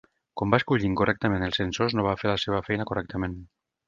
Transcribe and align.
Quan 0.39 0.51
va 0.53 0.57
escollir 0.61 0.87
incorrectament 0.91 1.45
els 1.47 1.59
sensors 1.61 1.95
no 1.99 2.05
va 2.07 2.15
fer 2.21 2.31
la 2.31 2.39
seva 2.45 2.63
feina 2.71 2.89
correctament. 2.93 3.37